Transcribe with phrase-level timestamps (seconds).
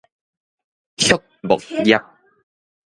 [0.97, 1.99] 畜牧業